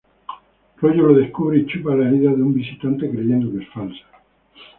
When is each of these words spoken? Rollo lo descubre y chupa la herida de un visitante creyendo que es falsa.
Rollo 0.79 1.09
lo 1.09 1.13
descubre 1.13 1.59
y 1.59 1.67
chupa 1.67 1.93
la 1.95 2.07
herida 2.09 2.31
de 2.31 2.41
un 2.41 2.55
visitante 2.55 3.07
creyendo 3.07 3.51
que 3.55 3.63
es 3.63 3.69
falsa. 3.69 4.03